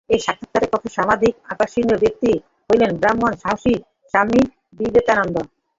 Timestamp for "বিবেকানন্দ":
4.79-5.35